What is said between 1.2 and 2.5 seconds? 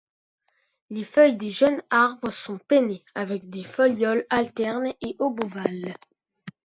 des jeunes arbres